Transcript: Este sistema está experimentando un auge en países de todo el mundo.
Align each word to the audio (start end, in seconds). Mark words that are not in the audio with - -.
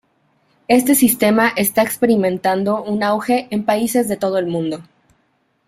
Este 0.67 0.95
sistema 0.95 1.49
está 1.49 1.83
experimentando 1.83 2.81
un 2.81 3.03
auge 3.03 3.47
en 3.51 3.65
países 3.65 4.07
de 4.09 4.17
todo 4.17 4.39
el 4.39 4.47
mundo. 4.47 4.79